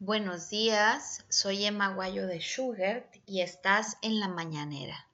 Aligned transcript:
Buenos 0.00 0.48
días, 0.48 1.24
soy 1.28 1.64
Emma 1.64 1.92
Guayo 1.92 2.28
de 2.28 2.38
Schubert 2.38 3.16
y 3.26 3.40
estás 3.40 3.98
en 4.00 4.20
la 4.20 4.28
mañanera. 4.28 5.08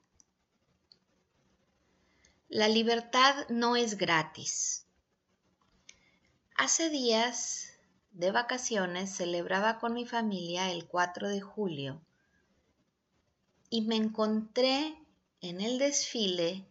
La 2.51 2.69
libertad 2.69 3.49
no 3.49 3.77
es 3.77 3.97
gratis. 3.97 4.85
Hace 6.55 6.91
días 6.91 7.71
de 8.13 8.31
vacaciones 8.31 9.17
celebraba 9.17 9.79
con 9.79 9.95
mi 9.95 10.05
familia 10.05 10.71
el 10.71 10.87
4 10.87 11.31
de 11.31 11.41
julio 11.41 12.03
y 13.71 13.81
me 13.87 13.97
encontré 13.97 14.99
en 15.41 15.63
el 15.63 15.79
desfile 15.79 16.69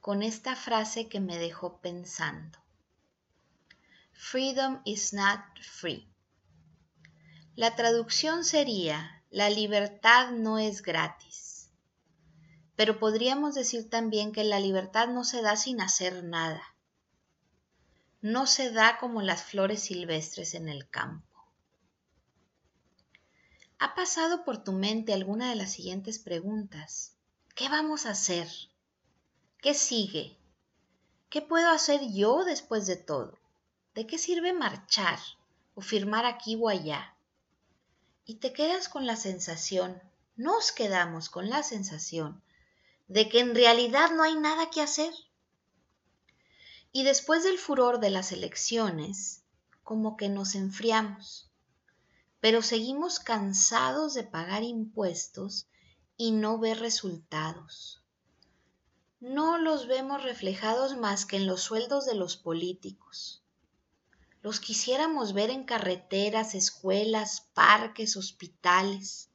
con 0.00 0.24
esta 0.24 0.56
frase 0.56 1.08
que 1.08 1.20
me 1.20 1.38
dejó 1.38 1.80
pensando. 1.80 2.58
Freedom 4.12 4.82
is 4.84 5.12
not 5.12 5.40
free. 5.60 6.11
La 7.54 7.76
traducción 7.76 8.44
sería, 8.44 9.22
la 9.28 9.50
libertad 9.50 10.30
no 10.30 10.58
es 10.58 10.80
gratis. 10.80 11.70
Pero 12.76 12.98
podríamos 12.98 13.54
decir 13.54 13.90
también 13.90 14.32
que 14.32 14.42
la 14.42 14.58
libertad 14.58 15.08
no 15.08 15.22
se 15.22 15.42
da 15.42 15.56
sin 15.56 15.82
hacer 15.82 16.24
nada. 16.24 16.62
No 18.22 18.46
se 18.46 18.70
da 18.70 18.96
como 18.98 19.20
las 19.20 19.42
flores 19.42 19.82
silvestres 19.82 20.54
en 20.54 20.70
el 20.70 20.88
campo. 20.88 21.28
¿Ha 23.78 23.94
pasado 23.94 24.44
por 24.44 24.64
tu 24.64 24.72
mente 24.72 25.12
alguna 25.12 25.50
de 25.50 25.56
las 25.56 25.72
siguientes 25.72 26.18
preguntas? 26.18 27.18
¿Qué 27.54 27.68
vamos 27.68 28.06
a 28.06 28.12
hacer? 28.12 28.48
¿Qué 29.58 29.74
sigue? 29.74 30.38
¿Qué 31.28 31.42
puedo 31.42 31.68
hacer 31.68 32.00
yo 32.14 32.44
después 32.44 32.86
de 32.86 32.96
todo? 32.96 33.38
¿De 33.94 34.06
qué 34.06 34.16
sirve 34.16 34.54
marchar 34.54 35.18
o 35.74 35.82
firmar 35.82 36.24
aquí 36.24 36.56
o 36.58 36.70
allá? 36.70 37.14
Y 38.32 38.36
te 38.36 38.54
quedas 38.54 38.88
con 38.88 39.04
la 39.04 39.16
sensación, 39.16 40.00
nos 40.36 40.72
quedamos 40.72 41.28
con 41.28 41.50
la 41.50 41.62
sensación 41.62 42.42
de 43.06 43.28
que 43.28 43.40
en 43.40 43.54
realidad 43.54 44.10
no 44.12 44.22
hay 44.22 44.36
nada 44.36 44.70
que 44.70 44.80
hacer. 44.80 45.12
Y 46.92 47.04
después 47.04 47.44
del 47.44 47.58
furor 47.58 48.00
de 48.00 48.08
las 48.08 48.32
elecciones, 48.32 49.42
como 49.82 50.16
que 50.16 50.30
nos 50.30 50.54
enfriamos, 50.54 51.50
pero 52.40 52.62
seguimos 52.62 53.20
cansados 53.20 54.14
de 54.14 54.24
pagar 54.24 54.62
impuestos 54.62 55.66
y 56.16 56.30
no 56.30 56.58
ver 56.58 56.80
resultados. 56.80 58.02
No 59.20 59.58
los 59.58 59.88
vemos 59.88 60.22
reflejados 60.22 60.96
más 60.96 61.26
que 61.26 61.36
en 61.36 61.46
los 61.46 61.60
sueldos 61.60 62.06
de 62.06 62.14
los 62.14 62.38
políticos 62.38 63.41
los 64.42 64.58
quisiéramos 64.58 65.32
ver 65.32 65.50
en 65.50 65.64
carreteras, 65.64 66.54
escuelas, 66.54 67.48
parques, 67.54 68.16
hospitales. 68.16 69.30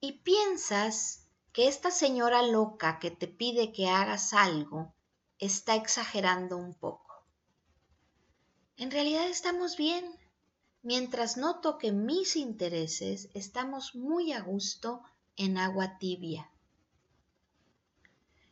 Y 0.00 0.12
piensas 0.20 1.26
que 1.52 1.66
esta 1.66 1.90
señora 1.90 2.42
loca 2.42 2.98
que 2.98 3.10
te 3.10 3.26
pide 3.26 3.72
que 3.72 3.88
hagas 3.88 4.34
algo 4.34 4.94
está 5.38 5.74
exagerando 5.74 6.58
un 6.58 6.74
poco. 6.74 7.24
En 8.76 8.90
realidad 8.90 9.28
estamos 9.28 9.76
bien. 9.76 10.04
Mientras 10.82 11.36
no 11.36 11.60
toque 11.60 11.92
mis 11.92 12.36
intereses, 12.36 13.28
estamos 13.34 13.94
muy 13.94 14.32
a 14.32 14.40
gusto 14.40 15.02
en 15.36 15.58
agua 15.58 15.98
tibia. 15.98 16.50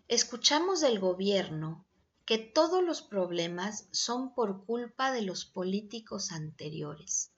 Escuchamos 0.09 0.81
del 0.83 0.99
gobierno 0.99 1.87
que 2.29 2.37
todos 2.37 2.85
los 2.85 3.01
problemas 3.01 3.89
son 3.91 4.35
por 4.35 4.67
culpa 4.67 5.13
de 5.13 5.23
los 5.23 5.47
políticos 5.47 6.31
anteriores. 6.31 7.33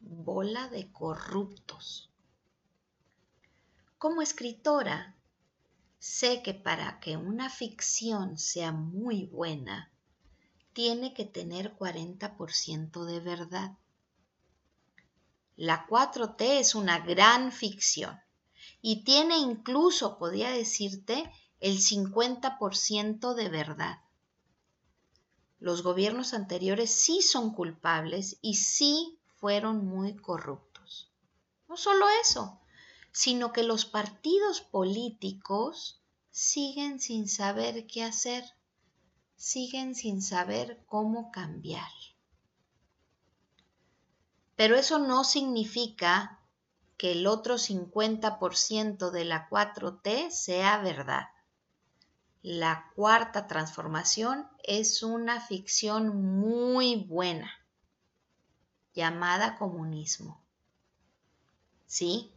Bola 0.00 0.68
de 0.70 0.90
corruptos. 0.90 2.10
Como 3.96 4.22
escritora, 4.22 5.14
sé 6.00 6.42
que 6.42 6.52
para 6.52 6.98
que 6.98 7.16
una 7.16 7.48
ficción 7.48 8.36
sea 8.36 8.72
muy 8.72 9.26
buena, 9.26 9.92
tiene 10.72 11.14
que 11.14 11.26
tener 11.26 11.76
40% 11.76 13.04
de 13.04 13.20
verdad. 13.20 13.78
La 15.54 15.86
4T 15.86 16.58
es 16.58 16.74
una 16.74 16.98
gran 16.98 17.52
ficción 17.52 18.18
y 18.82 19.04
tiene 19.04 19.36
incluso, 19.36 20.18
podría 20.18 20.50
decirte, 20.50 21.30
el 21.60 21.78
50% 21.78 23.34
de 23.34 23.48
verdad 23.48 24.03
los 25.64 25.82
gobiernos 25.82 26.34
anteriores 26.34 26.94
sí 26.94 27.22
son 27.22 27.54
culpables 27.54 28.36
y 28.42 28.56
sí 28.56 29.18
fueron 29.40 29.86
muy 29.86 30.14
corruptos. 30.14 31.10
No 31.70 31.78
solo 31.78 32.04
eso, 32.20 32.60
sino 33.12 33.50
que 33.54 33.62
los 33.62 33.86
partidos 33.86 34.60
políticos 34.60 36.02
siguen 36.28 37.00
sin 37.00 37.30
saber 37.30 37.86
qué 37.86 38.04
hacer, 38.04 38.44
siguen 39.36 39.94
sin 39.94 40.20
saber 40.20 40.84
cómo 40.84 41.30
cambiar. 41.30 41.88
Pero 44.56 44.76
eso 44.76 44.98
no 44.98 45.24
significa 45.24 46.42
que 46.98 47.12
el 47.12 47.26
otro 47.26 47.56
50% 47.56 49.10
de 49.10 49.24
la 49.24 49.48
4T 49.48 50.30
sea 50.30 50.76
verdad. 50.82 51.28
La 52.46 52.92
cuarta 52.94 53.46
transformación 53.46 54.46
es 54.62 55.02
una 55.02 55.40
ficción 55.40 56.38
muy 56.38 56.96
buena 56.96 57.50
llamada 58.92 59.56
comunismo. 59.56 60.44
Sí, 61.86 62.34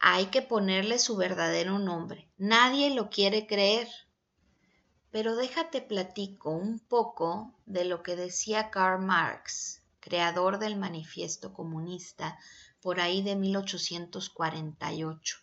hay 0.00 0.26
que 0.26 0.42
ponerle 0.42 0.98
su 0.98 1.14
verdadero 1.14 1.78
nombre. 1.78 2.28
Nadie 2.36 2.92
lo 2.92 3.10
quiere 3.10 3.46
creer. 3.46 3.86
Pero 5.12 5.36
déjate 5.36 5.82
platico 5.82 6.50
un 6.50 6.80
poco 6.80 7.54
de 7.64 7.84
lo 7.84 8.02
que 8.02 8.16
decía 8.16 8.72
Karl 8.72 9.04
Marx, 9.04 9.84
creador 10.00 10.58
del 10.58 10.76
manifiesto 10.76 11.52
comunista, 11.52 12.40
por 12.80 12.98
ahí 12.98 13.22
de 13.22 13.36
1848. 13.36 15.38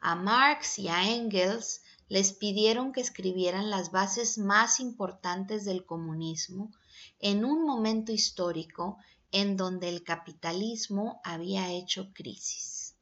A 0.00 0.14
Marx 0.14 0.78
y 0.78 0.88
a 0.88 1.10
Engels 1.10 1.82
les 2.08 2.32
pidieron 2.32 2.92
que 2.92 3.00
escribieran 3.00 3.68
las 3.68 3.90
bases 3.90 4.38
más 4.38 4.78
importantes 4.80 5.64
del 5.64 5.84
comunismo 5.84 6.72
en 7.18 7.44
un 7.44 7.64
momento 7.64 8.12
histórico 8.12 8.98
en 9.32 9.56
donde 9.56 9.88
el 9.88 10.04
capitalismo 10.04 11.20
había 11.24 11.72
hecho 11.72 12.12
crisis. 12.14 12.96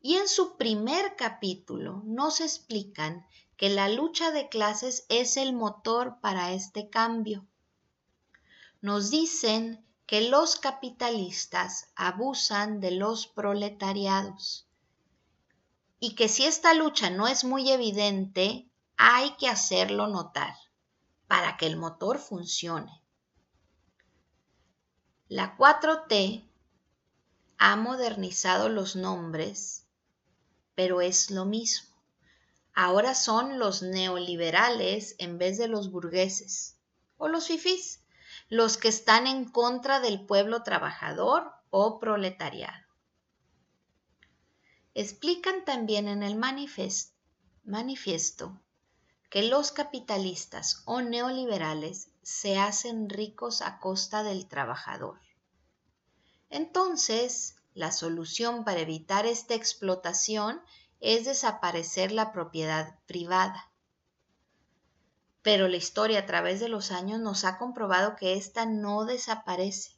Y 0.00 0.16
en 0.16 0.28
su 0.28 0.56
primer 0.56 1.14
capítulo 1.16 2.02
nos 2.04 2.40
explican 2.40 3.24
que 3.56 3.70
la 3.70 3.88
lucha 3.88 4.32
de 4.32 4.48
clases 4.48 5.06
es 5.08 5.36
el 5.36 5.52
motor 5.52 6.18
para 6.20 6.52
este 6.52 6.90
cambio. 6.90 7.46
Nos 8.80 9.10
dicen 9.10 9.86
que 10.06 10.28
los 10.28 10.56
capitalistas 10.56 11.92
abusan 11.94 12.80
de 12.80 12.90
los 12.90 13.28
proletariados 13.28 14.66
y 16.04 16.16
que 16.16 16.28
si 16.28 16.44
esta 16.46 16.74
lucha 16.74 17.10
no 17.10 17.28
es 17.28 17.44
muy 17.44 17.70
evidente, 17.70 18.68
hay 18.96 19.36
que 19.36 19.46
hacerlo 19.46 20.08
notar 20.08 20.52
para 21.28 21.56
que 21.56 21.64
el 21.64 21.76
motor 21.76 22.18
funcione. 22.18 23.00
La 25.28 25.56
4T 25.56 26.44
ha 27.56 27.76
modernizado 27.76 28.68
los 28.68 28.96
nombres, 28.96 29.86
pero 30.74 31.02
es 31.02 31.30
lo 31.30 31.44
mismo. 31.44 31.96
Ahora 32.74 33.14
son 33.14 33.60
los 33.60 33.82
neoliberales 33.82 35.14
en 35.18 35.38
vez 35.38 35.56
de 35.56 35.68
los 35.68 35.92
burgueses 35.92 36.80
o 37.16 37.28
los 37.28 37.46
fifís, 37.46 38.02
los 38.48 38.76
que 38.76 38.88
están 38.88 39.28
en 39.28 39.44
contra 39.44 40.00
del 40.00 40.26
pueblo 40.26 40.64
trabajador 40.64 41.52
o 41.70 42.00
proletariado. 42.00 42.81
Explican 44.94 45.64
también 45.64 46.06
en 46.06 46.22
el 46.22 46.36
manifiesto 47.64 48.60
que 49.30 49.42
los 49.42 49.72
capitalistas 49.72 50.82
o 50.84 51.00
neoliberales 51.00 52.10
se 52.22 52.58
hacen 52.58 53.08
ricos 53.08 53.62
a 53.62 53.78
costa 53.78 54.22
del 54.22 54.46
trabajador. 54.46 55.18
Entonces, 56.50 57.56
la 57.72 57.90
solución 57.90 58.64
para 58.64 58.80
evitar 58.80 59.24
esta 59.24 59.54
explotación 59.54 60.60
es 61.00 61.24
desaparecer 61.24 62.12
la 62.12 62.30
propiedad 62.30 62.98
privada. 63.06 63.72
Pero 65.40 65.68
la 65.68 65.78
historia 65.78 66.18
a 66.20 66.26
través 66.26 66.60
de 66.60 66.68
los 66.68 66.90
años 66.90 67.18
nos 67.18 67.44
ha 67.46 67.56
comprobado 67.56 68.14
que 68.14 68.34
ésta 68.34 68.66
no 68.66 69.06
desaparece, 69.06 69.96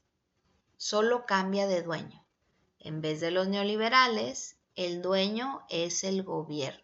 solo 0.76 1.26
cambia 1.26 1.66
de 1.66 1.82
dueño. 1.82 2.24
En 2.78 3.00
vez 3.00 3.20
de 3.20 3.32
los 3.32 3.48
neoliberales, 3.48 4.53
el 4.76 5.02
dueño 5.02 5.64
es 5.68 6.04
el 6.04 6.22
gobierno, 6.22 6.82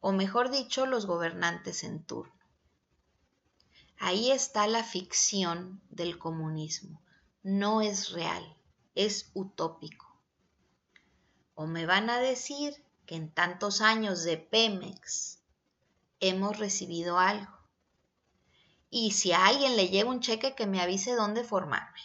o 0.00 0.12
mejor 0.12 0.50
dicho, 0.50 0.86
los 0.86 1.06
gobernantes 1.06 1.84
en 1.84 2.02
turno. 2.02 2.32
Ahí 3.98 4.30
está 4.30 4.66
la 4.66 4.84
ficción 4.84 5.80
del 5.88 6.18
comunismo. 6.18 7.00
No 7.42 7.80
es 7.80 8.10
real, 8.10 8.56
es 8.94 9.30
utópico. 9.34 10.20
O 11.54 11.66
me 11.66 11.86
van 11.86 12.10
a 12.10 12.18
decir 12.18 12.84
que 13.06 13.16
en 13.16 13.30
tantos 13.30 13.80
años 13.80 14.24
de 14.24 14.36
Pemex 14.36 15.38
hemos 16.20 16.58
recibido 16.58 17.18
algo. 17.18 17.52
Y 18.90 19.12
si 19.12 19.32
a 19.32 19.46
alguien 19.46 19.76
le 19.76 19.88
llega 19.88 20.10
un 20.10 20.20
cheque 20.20 20.54
que 20.54 20.66
me 20.66 20.80
avise 20.80 21.14
dónde 21.14 21.44
formarme. 21.44 22.00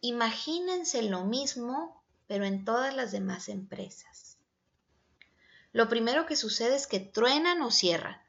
Imagínense 0.00 1.02
lo 1.02 1.24
mismo, 1.24 1.99
pero 2.30 2.44
en 2.44 2.64
todas 2.64 2.94
las 2.94 3.10
demás 3.10 3.48
empresas. 3.48 4.38
Lo 5.72 5.88
primero 5.88 6.26
que 6.26 6.36
sucede 6.36 6.76
es 6.76 6.86
que 6.86 7.00
truenan 7.00 7.60
o 7.60 7.72
cierran, 7.72 8.22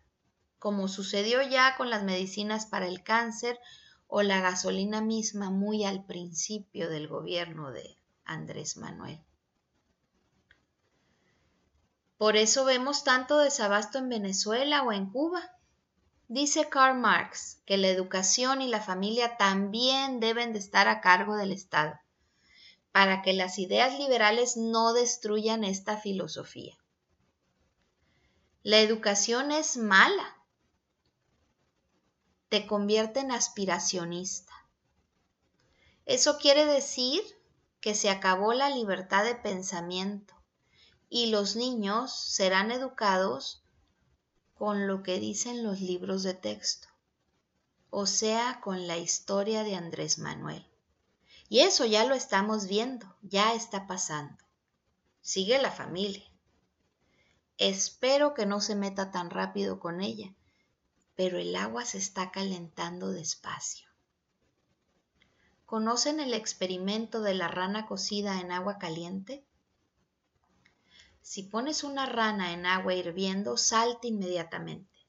como 0.58 0.88
sucedió 0.88 1.44
ya 1.44 1.78
con 1.78 1.92
las 1.92 2.02
medicinas 2.02 2.66
para 2.66 2.88
el 2.88 3.04
cáncer 3.04 3.60
o 4.08 4.24
la 4.24 4.42
gasolina 4.42 5.02
misma 5.02 5.52
muy 5.52 5.86
al 5.86 6.04
principio 6.04 6.90
del 6.90 7.08
gobierno 7.08 7.72
de 7.72 7.96
Andrés 8.26 8.76
Manuel. 8.76 9.20
Por 12.18 12.38
eso 12.38 12.66
vemos 12.66 13.04
tanto 13.04 13.38
desabasto 13.38 14.00
en 14.00 14.10
Venezuela 14.10 14.82
o 14.82 14.92
en 14.92 15.12
Cuba. 15.12 15.60
Dice 16.28 16.70
Karl 16.70 16.98
Marx 16.98 17.62
que 17.68 17.78
la 17.78 17.90
educación 17.90 18.64
y 18.64 18.68
la 18.68 18.82
familia 18.82 19.38
también 19.38 20.20
deben 20.20 20.54
de 20.54 20.60
estar 20.60 20.88
a 20.88 21.02
cargo 21.02 21.36
del 21.36 21.52
Estado, 21.52 22.01
para 22.92 23.22
que 23.22 23.34
las 23.34 23.58
ideas 23.58 23.98
liberales 23.98 24.58
no 24.58 24.94
destruyan 24.94 25.64
esta 25.64 25.98
filosofía. 25.98 26.78
La 28.64 28.80
educación 28.80 29.52
es 29.52 29.78
mala, 29.78 30.38
te 32.50 32.68
convierte 32.68 33.22
en 33.22 33.32
aspiracionista. 33.32 34.54
Eso 36.06 36.38
quiere 36.38 36.66
decir 36.66 37.22
que 37.80 37.96
se 37.96 38.10
acabó 38.10 38.54
la 38.54 38.70
libertad 38.70 39.24
de 39.24 39.36
pensamiento 39.36 40.36
y 41.10 41.28
los 41.28 41.56
niños 41.56 42.14
serán 42.14 42.72
educados 42.72 43.64
con 44.54 44.86
lo 44.86 45.02
que 45.02 45.20
dicen 45.20 45.64
los 45.64 45.82
libros 45.82 46.24
de 46.24 46.34
texto, 46.34 46.88
o 47.90 48.06
sea, 48.06 48.62
con 48.62 48.86
la 48.86 48.98
historia 48.98 49.64
de 49.64 49.76
Andrés 49.76 50.20
Manuel. 50.20 50.71
Y 51.52 51.60
eso 51.60 51.84
ya 51.84 52.06
lo 52.06 52.16
estamos 52.16 52.66
viendo, 52.66 53.14
ya 53.24 53.54
está 53.54 53.86
pasando. 53.86 54.42
Sigue 55.20 55.62
la 55.62 55.70
familia. 55.70 56.24
Espero 57.58 58.34
que 58.34 58.46
no 58.46 58.62
se 58.62 58.74
meta 58.74 59.12
tan 59.12 59.30
rápido 59.30 59.78
con 59.78 60.00
ella, 60.00 60.34
pero 61.18 61.40
el 61.40 61.54
agua 61.58 61.84
se 61.84 61.98
está 61.98 62.32
calentando 62.32 63.12
despacio. 63.12 63.90
¿Conocen 65.66 66.22
el 66.22 66.34
experimento 66.34 67.20
de 67.22 67.34
la 67.34 67.50
rana 67.50 67.86
cocida 67.86 68.40
en 68.40 68.54
agua 68.54 68.78
caliente? 68.78 69.46
Si 71.22 71.44
pones 71.44 71.84
una 71.84 72.06
rana 72.06 72.54
en 72.54 72.66
agua 72.66 72.94
hirviendo, 72.94 73.58
salta 73.58 74.08
inmediatamente. 74.08 75.06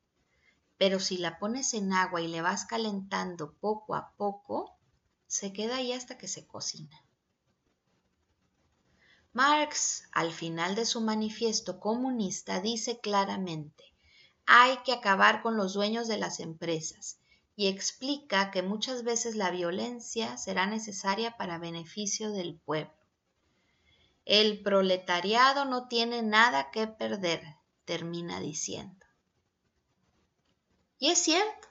Pero 0.76 0.98
si 0.98 1.18
la 1.18 1.38
pones 1.38 1.72
en 1.72 1.92
agua 1.92 2.20
y 2.20 2.26
le 2.26 2.42
vas 2.42 2.64
calentando 2.64 3.52
poco 3.60 3.94
a 3.94 4.10
poco, 4.16 4.76
se 5.32 5.50
queda 5.55 5.76
ahí 5.76 5.94
hasta 5.94 6.19
que 6.19 6.29
se 6.29 6.46
cocina. 6.46 7.02
Marx, 9.32 10.05
al 10.12 10.31
final 10.31 10.75
de 10.75 10.84
su 10.84 11.00
manifiesto 11.00 11.81
comunista, 11.81 12.61
dice 12.61 13.00
claramente, 13.00 13.94
hay 14.44 14.76
que 14.84 14.93
acabar 14.93 15.40
con 15.40 15.56
los 15.56 15.73
dueños 15.73 16.06
de 16.06 16.19
las 16.19 16.38
empresas 16.38 17.19
y 17.56 17.69
explica 17.69 18.50
que 18.50 18.62
muchas 18.62 19.05
veces 19.05 19.34
la 19.34 19.50
violencia 19.50 20.37
será 20.37 20.67
necesaria 20.67 21.38
para 21.38 21.56
beneficio 21.56 22.31
del 22.31 22.61
pueblo. 22.61 22.93
El 24.26 24.62
proletariado 24.62 25.64
no 25.64 25.88
tiene 25.88 26.20
nada 26.20 26.70
que 26.70 26.87
perder, 26.88 27.43
termina 27.87 28.38
diciendo. 28.38 29.06
Y 30.99 31.08
es 31.08 31.19
cierto, 31.19 31.69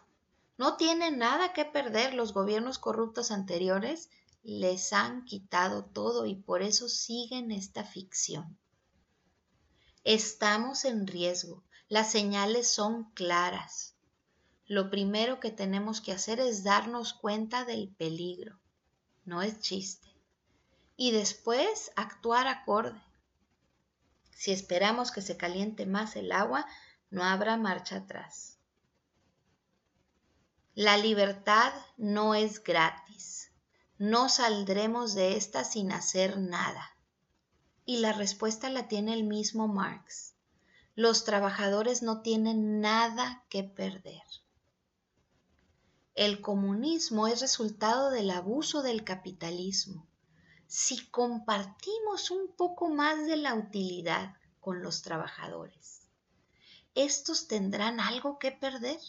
no 0.62 0.78
tiene 0.78 1.10
nada 1.10 1.54
que 1.54 1.66
perder. 1.66 2.14
Los 2.14 2.36
gobiernos 2.36 2.78
corruptos 2.78 3.32
anteriores 3.32 4.12
les 4.44 4.94
han 4.94 5.26
quitado 5.26 5.86
todo 5.86 6.28
y 6.28 6.36
por 6.36 6.62
eso 6.62 6.88
siguen 6.88 7.50
esta 7.50 7.84
ficción. 7.84 8.60
Estamos 10.04 10.86
en 10.86 11.08
riesgo. 11.08 11.64
Las 11.90 12.12
señales 12.12 12.68
son 12.68 13.06
claras. 13.16 13.96
Lo 14.68 14.92
primero 14.92 15.40
que 15.40 15.50
tenemos 15.50 16.00
que 16.00 16.12
hacer 16.12 16.40
es 16.40 16.64
darnos 16.64 17.14
cuenta 17.14 17.66
del 17.66 17.90
peligro. 17.90 18.60
No 19.26 19.42
es 19.42 19.62
chiste 19.62 20.14
y 20.96 21.10
después 21.10 21.92
actuar 21.96 22.46
acorde. 22.46 23.02
Si 24.30 24.52
esperamos 24.52 25.12
que 25.12 25.24
se 25.24 25.38
caliente 25.38 25.88
más 25.88 26.16
el 26.16 26.32
agua, 26.32 26.68
no 27.10 27.24
habrá 27.24 27.58
marcha 27.58 27.96
atrás. 27.96 28.61
La 30.76 30.98
libertad 30.98 31.74
no 31.98 32.36
es 32.36 32.64
gratis. 32.64 33.52
No 33.98 34.30
saldremos 34.30 35.14
de 35.14 35.36
esta 35.36 35.64
sin 35.64 35.92
hacer 35.92 36.38
nada. 36.40 36.98
Y 37.86 37.98
la 37.98 38.14
respuesta 38.14 38.70
la 38.70 38.88
tiene 38.88 39.14
el 39.14 39.24
mismo 39.24 39.68
Marx. 39.68 40.34
Los 40.96 41.24
trabajadores 41.24 42.02
no 42.02 42.22
tienen 42.22 42.80
nada 42.80 43.46
que 43.50 43.64
perder. 43.64 44.24
El 46.16 46.42
comunismo 46.42 47.28
es 47.28 47.42
resultado 47.42 48.10
del 48.12 48.30
abuso 48.32 48.82
del 48.82 49.04
capitalismo 49.04 50.08
si 50.72 51.06
compartimos 51.08 52.32
un 52.32 52.56
poco 52.56 52.88
más 52.88 53.28
de 53.28 53.36
la 53.36 53.56
utilidad 53.56 54.36
con 54.62 54.82
los 54.82 55.02
trabajadores. 55.02 56.08
Estos 56.96 57.50
tendrán 57.50 58.00
algo 58.00 58.40
que 58.40 58.54
perder. 58.54 59.02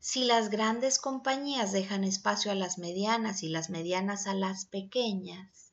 Si 0.00 0.24
las 0.24 0.50
grandes 0.50 0.98
compañías 0.98 1.72
dejan 1.72 2.02
espacio 2.02 2.50
a 2.50 2.56
las 2.56 2.78
medianas 2.78 3.42
y 3.42 3.48
las 3.48 3.70
medianas 3.70 4.26
a 4.26 4.34
las 4.34 4.64
pequeñas, 4.64 5.72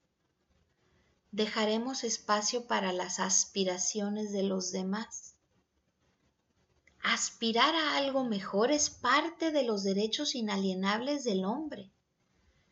dejaremos 1.32 2.04
espacio 2.04 2.68
para 2.68 2.94
las 2.94 3.20
aspiraciones 3.20 4.32
de 4.32 4.44
los 4.44 4.72
demás. 4.72 5.34
Aspirar 7.02 7.74
a 7.74 7.98
algo 7.98 8.24
mejor 8.24 8.72
es 8.72 8.90
parte 8.90 9.52
de 9.52 9.64
los 9.64 9.84
derechos 9.84 10.36
inalienables 10.36 11.24
del 11.24 11.46
hombre 11.46 11.92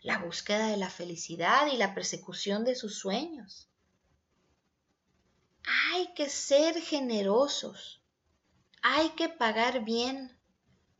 la 0.05 0.19
búsqueda 0.19 0.67
de 0.67 0.77
la 0.77 0.91
felicidad 0.91 1.65
y 1.73 1.77
la 1.77 1.95
persecución 1.95 2.63
de 2.63 2.75
sus 2.75 2.99
sueños. 2.99 3.67
Hay 5.91 6.13
que 6.13 6.29
ser 6.29 6.79
generosos, 6.79 8.03
hay 8.83 9.09
que 9.09 9.29
pagar 9.29 9.83
bien, 9.83 10.37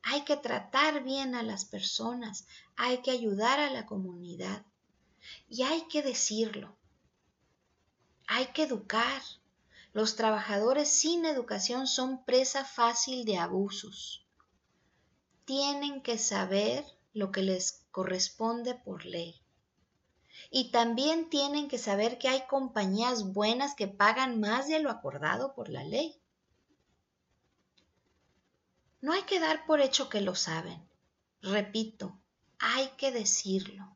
hay 0.08 0.22
que 0.22 0.38
tratar 0.38 1.04
bien 1.04 1.34
a 1.34 1.42
las 1.42 1.66
personas, 1.66 2.46
hay 2.76 3.00
que 3.02 3.10
ayudar 3.10 3.60
a 3.60 3.72
la 3.72 3.88
comunidad 3.88 4.64
y 5.50 5.64
hay 5.64 5.88
que 5.88 6.04
decirlo. 6.04 6.78
Hay 8.28 8.46
que 8.54 8.64
educar. 8.64 9.24
Los 9.94 10.16
trabajadores 10.16 10.90
sin 10.90 11.26
educación 11.26 11.88
son 11.88 12.24
presa 12.24 12.66
fácil 12.66 13.26
de 13.26 13.40
abusos. 13.40 14.24
Tienen 15.44 16.04
que 16.04 16.20
saber 16.20 16.86
lo 17.14 17.32
que 17.32 17.42
les 17.42 17.84
corresponde 17.90 18.76
por 18.76 19.06
ley. 19.06 19.42
Y 20.52 20.70
también 20.70 21.32
tienen 21.32 21.68
que 21.68 21.80
saber 21.80 22.20
que 22.20 22.28
hay 22.28 22.46
compañías 22.46 23.34
buenas 23.34 23.74
que 23.74 23.88
pagan 23.88 24.40
más 24.40 24.68
de 24.68 24.80
lo 24.80 24.92
acordado 24.92 25.56
por 25.56 25.70
la 25.70 25.84
ley. 25.84 26.22
No 29.06 29.14
hay 29.14 29.22
que 29.22 29.40
dar 29.40 29.68
por 29.68 29.82
hecho 29.82 30.10
que 30.10 30.20
lo 30.20 30.34
saben. 30.34 30.82
Repito, 31.40 32.20
hay 32.58 32.88
que 32.98 33.12
decirlo. 33.12 33.96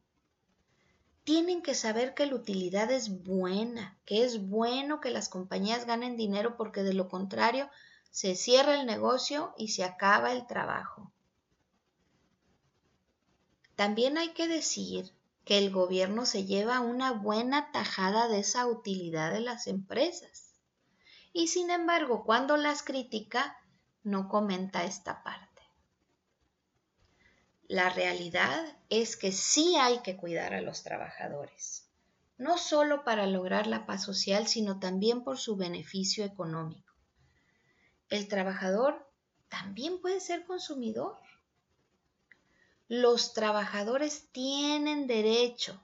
Tienen 1.23 1.63
que 1.63 1.73
saber 1.73 2.13
que 2.13 2.27
la 2.27 2.35
utilidad 2.35 2.91
es 2.91 3.23
buena, 3.23 3.97
que 4.05 4.23
es 4.23 4.47
bueno 4.47 5.01
que 5.01 5.09
las 5.09 5.27
compañías 5.27 5.87
ganen 5.87 6.15
dinero 6.15 6.57
porque 6.57 6.83
de 6.83 6.93
lo 6.93 7.09
contrario 7.09 7.71
se 8.11 8.35
cierra 8.35 8.79
el 8.79 8.85
negocio 8.85 9.55
y 9.57 9.69
se 9.69 9.83
acaba 9.83 10.31
el 10.31 10.45
trabajo. 10.45 11.11
También 13.75 14.15
hay 14.19 14.33
que 14.33 14.47
decir 14.47 15.11
que 15.43 15.57
el 15.57 15.71
gobierno 15.71 16.27
se 16.27 16.45
lleva 16.45 16.81
una 16.81 17.13
buena 17.13 17.71
tajada 17.71 18.27
de 18.27 18.41
esa 18.41 18.67
utilidad 18.67 19.33
de 19.33 19.39
las 19.39 19.65
empresas. 19.65 20.53
Y 21.33 21.47
sin 21.47 21.71
embargo, 21.71 22.23
cuando 22.25 22.57
las 22.57 22.83
critica, 22.83 23.58
no 24.09 24.27
comenta 24.27 24.83
esta 24.83 25.23
parte. 25.23 25.47
La 27.67 27.89
realidad 27.89 28.77
es 28.89 29.15
que 29.15 29.31
sí 29.31 29.75
hay 29.75 29.99
que 29.99 30.17
cuidar 30.17 30.53
a 30.53 30.61
los 30.61 30.83
trabajadores, 30.83 31.87
no 32.37 32.57
solo 32.57 33.03
para 33.03 33.27
lograr 33.27 33.67
la 33.67 33.85
paz 33.85 34.03
social, 34.03 34.47
sino 34.47 34.79
también 34.79 35.23
por 35.23 35.37
su 35.37 35.55
beneficio 35.55 36.25
económico. 36.25 36.93
El 38.09 38.27
trabajador 38.27 39.07
también 39.49 40.01
puede 40.01 40.19
ser 40.19 40.45
consumidor 40.45 41.17
Los 42.87 43.33
trabajadores 43.33 44.29
tienen 44.31 45.05
derecho 45.05 45.79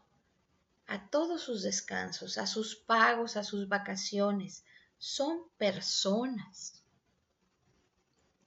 a 0.88 1.10
todos 1.10 1.44
sus 1.44 1.62
descansos, 1.63 2.38
a 2.39 2.48
sus 2.48 2.75
pagos, 2.75 3.38
a 3.38 3.44
sus 3.44 3.67
vacaciones. 3.70 4.65
Son 4.98 5.48
personas. 5.58 6.85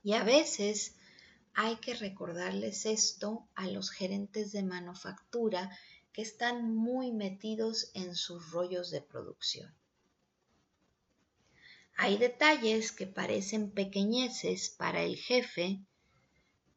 Y 0.09 0.15
a 0.15 0.25
veces 0.25 0.95
hay 1.53 1.77
que 1.77 1.93
recordarles 1.93 2.87
esto 2.87 3.47
a 3.55 3.67
los 3.67 3.91
gerentes 3.91 4.53
de 4.53 4.63
manufactura 4.63 5.71
que 6.15 6.23
están 6.23 6.75
muy 6.75 7.13
metidos 7.13 7.91
en 7.93 8.15
sus 8.15 8.51
rollos 8.51 8.91
de 8.91 9.03
producción. 9.03 9.71
Hay 11.95 12.17
detalles 12.17 12.91
que 12.91 13.07
parecen 13.07 13.71
pequeñeces 13.71 14.71
para 14.71 15.03
el 15.03 15.19
jefe, 15.19 15.85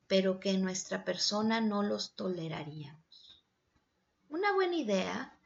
pero 0.07 0.41
que 0.41 0.57
nuestra 0.57 1.05
persona 1.05 1.61
no 1.61 1.83
los 1.83 2.15
toleraríamos. 2.15 3.45
Una 4.27 4.51
buena 4.53 4.75
idea 4.75 5.39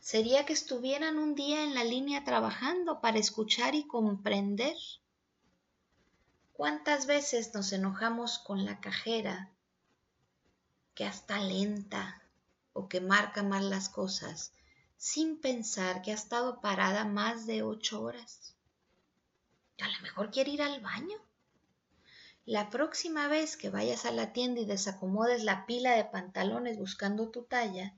sería 0.00 0.44
que 0.44 0.54
estuvieran 0.54 1.18
un 1.18 1.36
día 1.36 1.62
en 1.62 1.76
la 1.76 1.84
línea 1.84 2.24
trabajando 2.24 3.00
para 3.00 3.20
escuchar 3.20 3.76
y 3.76 3.86
comprender. 3.86 4.74
¿Cuántas 6.58 7.06
veces 7.06 7.54
nos 7.54 7.72
enojamos 7.72 8.40
con 8.40 8.64
la 8.64 8.80
cajera 8.80 9.48
que 10.96 11.04
hasta 11.04 11.38
lenta 11.38 12.20
o 12.72 12.88
que 12.88 13.00
marca 13.00 13.44
mal 13.44 13.70
las 13.70 13.88
cosas 13.88 14.52
sin 14.96 15.40
pensar 15.40 16.02
que 16.02 16.10
ha 16.10 16.16
estado 16.16 16.60
parada 16.60 17.04
más 17.04 17.46
de 17.46 17.62
ocho 17.62 18.02
horas? 18.02 18.56
A 19.80 19.86
lo 19.86 20.00
mejor 20.02 20.32
quiere 20.32 20.50
ir 20.50 20.62
al 20.62 20.80
baño. 20.80 21.16
La 22.44 22.70
próxima 22.70 23.28
vez 23.28 23.56
que 23.56 23.70
vayas 23.70 24.04
a 24.04 24.10
la 24.10 24.32
tienda 24.32 24.60
y 24.60 24.64
desacomodes 24.64 25.44
la 25.44 25.64
pila 25.64 25.92
de 25.92 26.06
pantalones 26.06 26.76
buscando 26.76 27.30
tu 27.30 27.44
talla, 27.44 27.94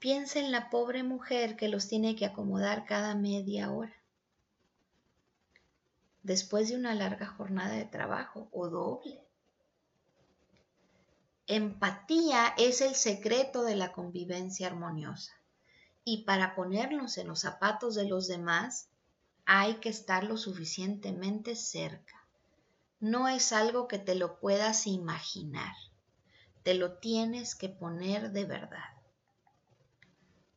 piensa 0.00 0.40
en 0.40 0.50
la 0.50 0.68
pobre 0.68 1.04
mujer 1.04 1.54
que 1.54 1.68
los 1.68 1.86
tiene 1.86 2.16
que 2.16 2.26
acomodar 2.26 2.86
cada 2.86 3.14
media 3.14 3.70
hora. 3.70 3.94
Después 6.26 6.68
de 6.68 6.74
una 6.74 6.92
larga 6.92 7.28
jornada 7.28 7.76
de 7.76 7.84
trabajo 7.84 8.48
o 8.50 8.68
doble. 8.68 9.22
Empatía 11.46 12.52
es 12.58 12.80
el 12.80 12.96
secreto 12.96 13.62
de 13.62 13.76
la 13.76 13.92
convivencia 13.92 14.66
armoniosa. 14.66 15.30
Y 16.02 16.24
para 16.24 16.56
ponernos 16.56 17.16
en 17.18 17.28
los 17.28 17.42
zapatos 17.42 17.94
de 17.94 18.08
los 18.08 18.26
demás, 18.26 18.88
hay 19.44 19.74
que 19.74 19.88
estar 19.88 20.24
lo 20.24 20.36
suficientemente 20.36 21.54
cerca. 21.54 22.26
No 22.98 23.28
es 23.28 23.52
algo 23.52 23.86
que 23.86 24.00
te 24.00 24.16
lo 24.16 24.40
puedas 24.40 24.88
imaginar. 24.88 25.76
Te 26.64 26.74
lo 26.74 26.94
tienes 26.98 27.54
que 27.54 27.68
poner 27.68 28.32
de 28.32 28.46
verdad. 28.46 28.90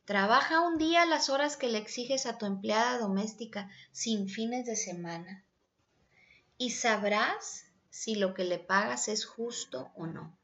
Trabaja 0.06 0.62
un 0.62 0.80
día 0.80 1.06
las 1.06 1.30
horas 1.30 1.58
que 1.58 1.68
le 1.68 1.78
exiges 1.78 2.26
a 2.26 2.40
tu 2.40 2.48
empleada 2.48 2.98
doméstica 2.98 3.70
sin 3.92 4.30
fines 4.30 4.66
de 4.66 4.76
semana 4.76 5.46
y 6.60 6.72
sabrás 6.72 7.64
si 7.90 8.16
lo 8.16 8.34
que 8.34 8.44
le 8.44 8.60
pagas 8.60 9.08
es 9.08 9.26
justo 9.26 9.92
o 9.96 10.06
no. 10.06 10.38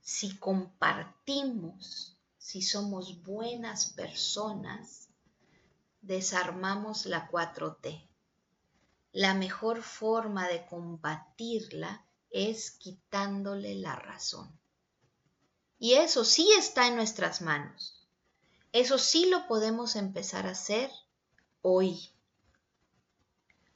Si 0.00 0.38
compartimos, 0.38 2.16
si 2.38 2.62
somos 2.62 3.22
buenas 3.24 3.90
personas, 3.90 5.08
desarmamos 6.02 7.04
la 7.04 7.28
4T. 7.28 8.08
La 9.10 9.34
mejor 9.34 9.82
forma 9.82 10.46
de 10.46 10.66
combatirla 10.66 12.06
es 12.30 12.70
quitándole 12.70 13.74
la 13.74 13.96
razón. 13.96 14.56
Y 15.80 15.94
eso 15.94 16.24
sí 16.24 16.48
está 16.56 16.86
en 16.86 16.94
nuestras 16.94 17.42
manos. 17.42 18.06
Eso 18.70 18.98
sí 18.98 19.28
lo 19.28 19.48
podemos 19.48 19.96
empezar 19.96 20.46
a 20.46 20.52
hacer 20.52 20.92
hoy. 21.60 22.12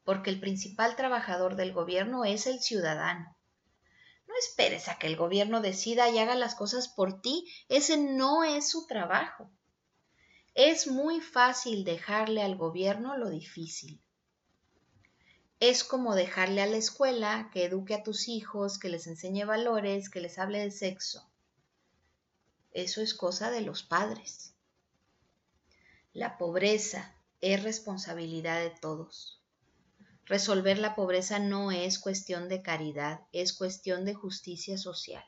Porque 0.07 0.31
el 0.31 0.39
principal 0.39 0.95
trabajador 0.95 1.57
del 1.57 1.73
gobierno 1.73 2.25
es 2.25 2.47
el 2.47 2.61
ciudadano. 2.61 3.37
No 4.29 4.35
esperes 4.39 4.87
a 4.89 4.99
que 4.99 5.09
el 5.09 5.17
gobierno 5.17 5.61
decida 5.61 6.09
y 6.09 6.19
haga 6.19 6.37
las 6.37 6.55
cosas 6.55 6.87
por 6.87 7.21
ti. 7.21 7.45
Ese 7.69 7.97
no 7.97 8.45
es 8.45 8.71
su 8.71 8.87
trabajo. 8.87 9.51
Es 10.55 10.87
muy 10.87 11.21
fácil 11.21 11.83
dejarle 11.83 12.43
al 12.43 12.57
gobierno 12.57 13.17
lo 13.17 13.31
difícil. 13.31 14.01
Es 15.59 15.83
como 15.83 16.15
dejarle 16.15 16.63
a 16.63 16.67
la 16.67 16.77
escuela 16.77 17.51
que 17.53 17.65
eduque 17.65 17.95
a 17.95 18.05
tus 18.05 18.29
hijos, 18.29 18.79
que 18.79 18.89
les 18.89 19.09
enseñe 19.09 19.45
valores, 19.45 20.09
que 20.09 20.21
les 20.21 20.39
hable 20.39 20.61
de 20.61 20.71
sexo. 20.71 21.29
Eso 22.71 23.03
es 23.03 23.13
cosa 23.13 23.51
de 23.51 23.63
los 23.63 23.83
padres. 23.83 24.55
La 26.13 26.39
pobreza 26.39 27.17
es 27.41 27.65
responsabilidad 27.65 28.61
de 28.61 28.71
todos. 28.71 29.43
Resolver 30.27 30.79
la 30.79 30.97
pobreza 30.97 31.39
no 31.39 31.71
es 31.71 32.01
cuestión 32.01 32.49
de 32.49 32.61
caridad, 32.61 33.21
es 33.31 33.53
cuestión 33.53 34.05
de 34.05 34.15
justicia 34.15 34.77
social. 34.77 35.25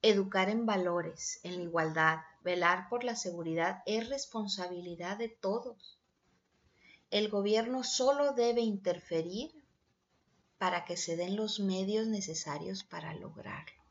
Educar 0.00 0.48
en 0.48 0.64
valores, 0.64 1.38
en 1.42 1.56
la 1.56 1.62
igualdad, 1.64 2.20
velar 2.42 2.88
por 2.88 3.04
la 3.04 3.14
seguridad 3.14 3.82
es 3.84 4.08
responsabilidad 4.08 5.18
de 5.18 5.28
todos. 5.28 5.98
El 7.10 7.28
gobierno 7.28 7.84
solo 7.84 8.32
debe 8.32 8.62
interferir 8.62 9.52
para 10.56 10.86
que 10.86 10.96
se 10.96 11.16
den 11.16 11.36
los 11.36 11.60
medios 11.60 12.06
necesarios 12.06 12.84
para 12.84 13.12
lograrlo. 13.12 13.82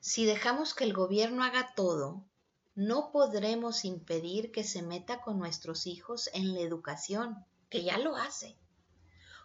Si 0.00 0.24
dejamos 0.24 0.72
que 0.72 0.84
el 0.84 0.94
gobierno 0.94 1.44
haga 1.44 1.74
todo, 1.74 2.24
no 2.74 3.12
podremos 3.12 3.84
impedir 3.84 4.50
que 4.50 4.64
se 4.64 4.80
meta 4.80 5.20
con 5.20 5.38
nuestros 5.38 5.86
hijos 5.86 6.30
en 6.32 6.54
la 6.54 6.60
educación, 6.60 7.44
que 7.70 7.82
ya 7.82 7.98
lo 7.98 8.16
hace, 8.16 8.56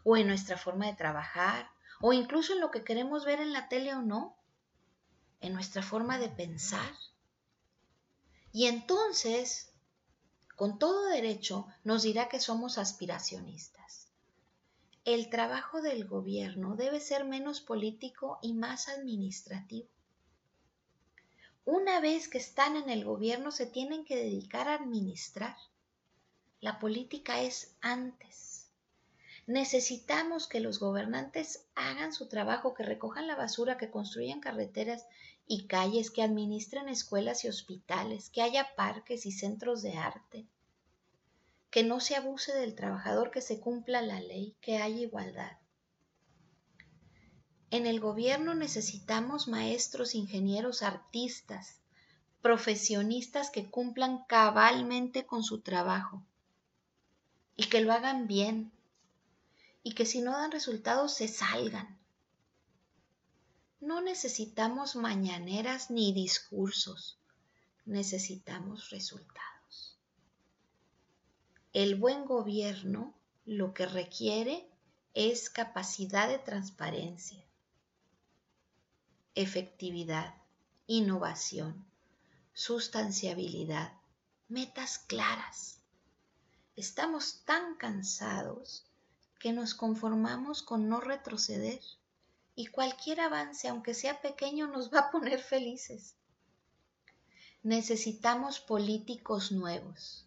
o 0.03 0.17
en 0.17 0.27
nuestra 0.27 0.57
forma 0.57 0.87
de 0.87 0.95
trabajar, 0.95 1.69
o 2.01 2.13
incluso 2.13 2.53
en 2.53 2.59
lo 2.59 2.71
que 2.71 2.83
queremos 2.83 3.25
ver 3.25 3.39
en 3.39 3.53
la 3.53 3.69
tele 3.69 3.93
o 3.93 4.01
no 4.01 4.37
en 5.41 5.53
nuestra 5.53 5.83
forma 5.83 6.17
de 6.19 6.29
pensar. 6.29 6.93
Y 8.53 8.67
entonces, 8.67 9.73
con 10.55 10.79
todo 10.79 11.07
derecho, 11.07 11.67
nos 11.83 12.03
dirá 12.03 12.29
que 12.29 12.39
somos 12.39 12.77
aspiracionistas. 12.77 14.07
El 15.05 15.29
trabajo 15.29 15.81
del 15.81 16.07
gobierno 16.07 16.75
debe 16.75 17.01
ser 17.01 17.25
menos 17.25 17.59
político 17.59 18.39
y 18.41 18.53
más 18.53 18.87
administrativo. 18.87 19.89
Una 21.65 21.99
vez 21.99 22.29
que 22.29 22.37
están 22.37 22.77
en 22.77 22.89
el 22.89 23.03
gobierno 23.03 23.51
se 23.51 23.65
tienen 23.65 24.05
que 24.05 24.15
dedicar 24.15 24.69
a 24.69 24.75
administrar. 24.75 25.57
La 26.63 26.79
política 26.79 27.41
es 27.41 27.75
antes. 27.81 28.69
Necesitamos 29.47 30.47
que 30.47 30.61
los 30.61 30.79
gobernantes 30.79 31.67
hagan 31.75 32.13
su 32.13 32.29
trabajo, 32.29 32.73
que 32.73 32.83
recojan 32.83 33.27
la 33.27 33.35
basura, 33.35 33.77
que 33.77 33.91
construyan 33.91 34.39
carreteras 34.39 35.05
y 35.45 35.67
calles, 35.67 36.09
que 36.09 36.23
administren 36.23 36.87
escuelas 36.87 37.43
y 37.43 37.49
hospitales, 37.49 38.29
que 38.29 38.41
haya 38.41 38.75
parques 38.77 39.25
y 39.25 39.33
centros 39.33 39.81
de 39.81 39.97
arte, 39.97 40.47
que 41.69 41.83
no 41.83 41.99
se 41.99 42.15
abuse 42.15 42.53
del 42.53 42.75
trabajador, 42.75 43.29
que 43.29 43.41
se 43.41 43.59
cumpla 43.59 44.01
la 44.01 44.21
ley, 44.21 44.55
que 44.61 44.77
haya 44.77 45.01
igualdad. 45.01 45.57
En 47.71 47.85
el 47.87 47.99
gobierno 47.99 48.55
necesitamos 48.55 49.49
maestros, 49.49 50.15
ingenieros, 50.15 50.81
artistas, 50.81 51.81
profesionistas 52.41 53.49
que 53.49 53.69
cumplan 53.69 54.23
cabalmente 54.29 55.25
con 55.25 55.43
su 55.43 55.59
trabajo 55.59 56.23
y 57.55 57.65
que 57.65 57.81
lo 57.81 57.93
hagan 57.93 58.27
bien, 58.27 58.71
y 59.83 59.93
que 59.93 60.05
si 60.05 60.21
no 60.21 60.31
dan 60.31 60.51
resultados 60.51 61.13
se 61.13 61.27
salgan. 61.27 61.99
No 63.79 64.01
necesitamos 64.01 64.95
mañaneras 64.95 65.91
ni 65.91 66.13
discursos, 66.13 67.19
necesitamos 67.85 68.89
resultados. 68.89 69.97
El 71.73 71.95
buen 71.95 72.25
gobierno 72.25 73.13
lo 73.45 73.73
que 73.73 73.85
requiere 73.85 74.69
es 75.13 75.49
capacidad 75.49 76.29
de 76.29 76.39
transparencia, 76.39 77.43
efectividad, 79.35 80.35
innovación, 80.87 81.85
sustanciabilidad, 82.53 83.93
metas 84.47 84.97
claras. 84.97 85.82
Estamos 86.75 87.43
tan 87.45 87.75
cansados 87.75 88.83
que 89.39 89.53
nos 89.53 89.75
conformamos 89.75 90.63
con 90.63 90.89
no 90.89 91.01
retroceder 91.01 91.79
y 92.55 92.65
cualquier 92.65 93.21
avance, 93.21 93.67
aunque 93.67 93.93
sea 93.93 94.21
pequeño, 94.21 94.65
nos 94.65 94.91
va 94.91 95.01
a 95.01 95.11
poner 95.11 95.39
felices. 95.39 96.15
Necesitamos 97.61 98.59
políticos 98.59 99.51
nuevos. 99.51 100.25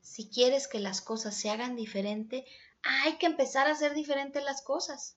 Si 0.00 0.28
quieres 0.28 0.66
que 0.66 0.80
las 0.80 1.00
cosas 1.00 1.36
se 1.36 1.50
hagan 1.50 1.76
diferente, 1.76 2.44
hay 2.82 3.16
que 3.18 3.26
empezar 3.26 3.68
a 3.68 3.72
hacer 3.72 3.94
diferentes 3.94 4.42
las 4.42 4.62
cosas. 4.62 5.14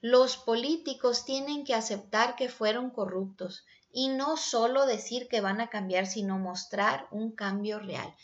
Los 0.00 0.36
políticos 0.36 1.24
tienen 1.24 1.64
que 1.64 1.74
aceptar 1.74 2.36
que 2.36 2.48
fueron 2.48 2.90
corruptos 2.90 3.64
y 3.90 4.10
no 4.10 4.36
solo 4.36 4.86
decir 4.86 5.26
que 5.26 5.40
van 5.40 5.60
a 5.60 5.70
cambiar, 5.70 6.06
sino 6.06 6.38
mostrar 6.38 7.08
un 7.10 7.32
cambio 7.32 7.80
real, 7.80 8.14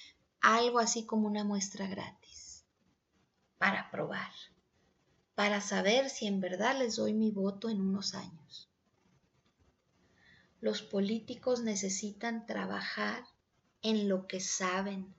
algo 0.45 0.79
así 0.79 1.07
como 1.07 1.27
una 1.27 1.43
muestra 1.43 1.87
gratis, 1.87 2.65
para 3.57 3.91
probar, 3.91 4.31
para 5.35 5.63
saber 5.63 6.11
si 6.11 6.27
en 6.27 6.43
verdad 6.43 6.79
les 6.79 6.97
doy 6.97 7.15
mi 7.15 7.31
voto 7.31 7.71
en 7.71 7.81
unos 7.81 8.15
años. 8.15 8.69
Los 10.61 10.83
políticos 10.83 11.63
necesitan 11.63 12.45
trabajar 12.45 13.25
en 13.81 14.07
lo 14.07 14.27
que 14.27 14.41
saben 14.41 15.15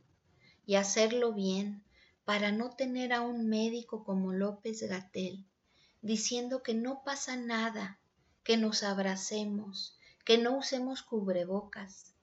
y 0.67 0.75
hacerlo 0.75 1.33
bien 1.33 1.83
para 2.23 2.51
no 2.51 2.69
tener 2.75 3.11
a 3.11 3.21
un 3.21 3.49
médico 3.49 4.03
como 4.03 4.31
López 4.31 4.83
Gatel 4.83 5.43
diciendo 6.03 6.61
que 6.61 6.75
no 6.75 7.03
pasa 7.03 7.35
nada, 7.35 7.99
que 8.43 8.57
nos 8.57 8.83
abracemos, 8.83 9.97
que 10.23 10.37
no 10.37 10.55
usemos 10.57 11.01
cubrebocas, 11.01 12.14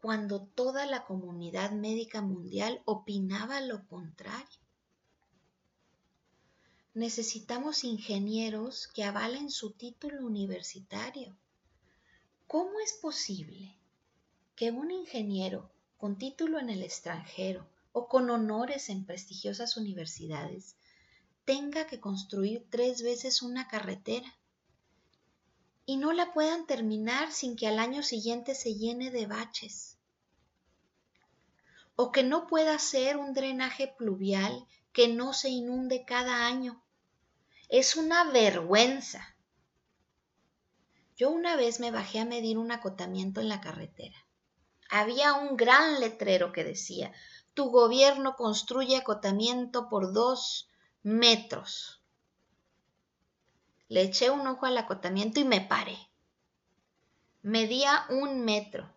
cuando 0.00 0.40
toda 0.40 0.86
la 0.86 1.04
comunidad 1.04 1.72
médica 1.72 2.22
mundial 2.22 2.82
opinaba 2.84 3.60
lo 3.60 3.84
contrario. 3.86 4.60
Necesitamos 6.94 7.84
ingenieros 7.84 8.88
que 8.88 9.04
avalen 9.04 9.50
su 9.50 9.72
título 9.72 10.24
universitario. 10.24 11.36
¿Cómo 12.46 12.80
es 12.80 12.92
posible 12.94 13.74
que 14.54 14.70
un 14.70 14.90
ingeniero 14.90 15.70
con 15.98 16.16
título 16.16 16.58
en 16.58 16.70
el 16.70 16.82
extranjero 16.82 17.66
o 17.92 18.08
con 18.08 18.30
honores 18.30 18.88
en 18.90 19.04
prestigiosas 19.04 19.76
universidades 19.76 20.76
tenga 21.44 21.86
que 21.86 21.98
construir 22.00 22.66
tres 22.70 23.02
veces 23.02 23.42
una 23.42 23.66
carretera 23.68 24.37
y 25.88 25.96
no 25.96 26.12
la 26.12 26.34
puedan 26.34 26.66
terminar 26.66 27.32
sin 27.32 27.56
que 27.56 27.66
al 27.66 27.78
año 27.78 28.02
siguiente 28.02 28.54
se 28.54 28.74
llene 28.74 29.10
de 29.10 29.24
baches. 29.24 29.96
O 31.96 32.12
que 32.12 32.22
no 32.22 32.46
pueda 32.46 32.74
hacer 32.74 33.16
un 33.16 33.32
drenaje 33.32 33.94
pluvial 33.96 34.66
que 34.92 35.08
no 35.08 35.32
se 35.32 35.48
inunde 35.48 36.04
cada 36.04 36.46
año. 36.46 36.84
Es 37.70 37.96
una 37.96 38.30
vergüenza. 38.30 39.34
Yo 41.16 41.30
una 41.30 41.56
vez 41.56 41.80
me 41.80 41.90
bajé 41.90 42.18
a 42.20 42.26
medir 42.26 42.58
un 42.58 42.70
acotamiento 42.70 43.40
en 43.40 43.48
la 43.48 43.62
carretera. 43.62 44.26
Había 44.90 45.32
un 45.32 45.56
gran 45.56 46.00
letrero 46.00 46.52
que 46.52 46.64
decía, 46.64 47.14
tu 47.54 47.70
gobierno 47.70 48.36
construye 48.36 48.98
acotamiento 48.98 49.88
por 49.88 50.12
dos 50.12 50.68
metros. 51.02 51.97
Le 53.88 54.02
eché 54.02 54.28
un 54.28 54.46
ojo 54.46 54.66
al 54.66 54.76
acotamiento 54.76 55.40
y 55.40 55.44
me 55.44 55.62
paré. 55.62 55.96
Medía 57.40 58.04
un 58.10 58.44
metro. 58.44 58.92